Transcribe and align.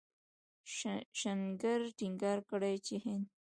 شنکر 1.19 1.79
ټينګار 1.97 2.39
کړی 2.49 2.75
چې 2.85 2.95
هند 3.03 3.25